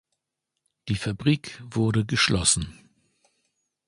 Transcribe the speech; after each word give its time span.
Die 0.87 0.95
Fabrik 0.95 1.61
wurde 1.63 2.07
geschlossen. 2.07 2.73